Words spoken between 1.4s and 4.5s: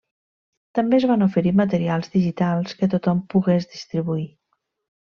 materials digitals que tothom pogués distribuir.